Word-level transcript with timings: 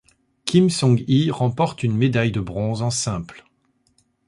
Kim 0.45 0.71
Song-i 0.71 1.29
remporte 1.29 1.83
une 1.83 1.95
médaille 1.95 2.31
de 2.31 2.39
bronze 2.39 2.81
en 2.81 2.89
simple. 2.89 3.45